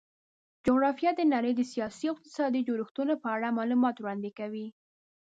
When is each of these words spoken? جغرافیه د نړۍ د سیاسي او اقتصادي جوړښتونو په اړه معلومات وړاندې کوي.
جغرافیه 0.65 1.11
د 1.15 1.21
نړۍ 1.33 1.51
د 1.55 1.61
سیاسي 1.71 2.05
او 2.07 2.13
اقتصادي 2.15 2.61
جوړښتونو 2.67 3.13
په 3.23 3.27
اړه 3.35 3.55
معلومات 3.57 3.95
وړاندې 3.99 4.31
کوي. 4.39 4.67